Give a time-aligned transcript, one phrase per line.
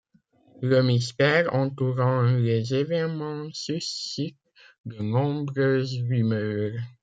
[0.63, 4.39] Le mystère entourant les événements suscite
[4.87, 6.73] de nombreuses rumeurs.